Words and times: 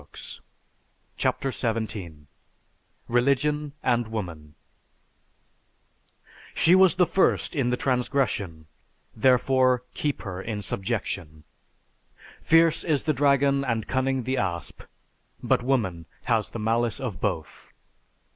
"_)CHAPTER 1.15 1.51
XVII 1.51 2.25
RELIGION 3.07 3.73
AND 3.83 4.07
WOMAN 4.07 4.55
She 6.55 6.73
was 6.73 6.95
the 6.95 7.05
first 7.05 7.55
in 7.55 7.69
the 7.69 7.77
transgression 7.77 8.65
therefore 9.15 9.83
keep 9.93 10.23
her 10.23 10.41
in 10.41 10.63
subjection. 10.63 11.43
_Fierce 12.43 12.83
is 12.83 13.03
the 13.03 13.13
dragon 13.13 13.63
and 13.63 13.87
cunning 13.87 14.23
the 14.23 14.37
asp; 14.37 14.81
but 15.43 15.61
woman 15.61 16.07
has 16.23 16.49
the 16.49 16.57
malice 16.57 16.99
of 16.99 17.21
both. 17.21 17.71